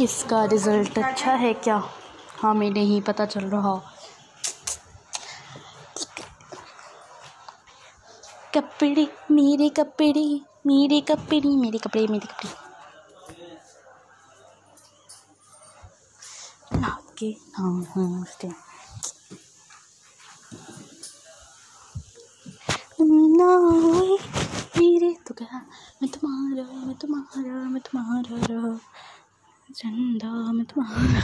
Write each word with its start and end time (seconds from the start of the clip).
इसका 0.00 0.44
रिज़ल्ट 0.44 0.98
अच्छा 0.98 1.32
है 1.32 1.52
क्या? 1.54 1.82
हमें 2.42 2.70
नहीं 2.70 3.00
पता 3.02 3.24
चल 3.26 3.44
रहा। 3.44 3.74
कपड़े, 8.54 9.06
मेरे 9.30 9.68
कपड़े 9.68 10.24
मेरे 10.66 11.00
कपड़े 11.00 11.40
मेरे 11.56 11.78
कपड़े 11.78 12.06
मेरे 12.06 12.26
कपड़े। 12.26 12.50
आपके 16.84 17.30
नाम 17.58 17.84
नमस्ते 17.98 18.48
मेरे 24.78 25.14
तो 25.26 25.34
क्या? 25.34 25.60
मैं 26.02 26.10
तुम्हारा 26.10 26.62
मैं 26.86 26.96
तुम्हारा 26.96 27.52
मैं 27.70 27.82
तुम्हारा। 27.82 28.78
चंदा 29.76 30.30
मैं 30.52 30.64
तुम्हारा 30.66 31.22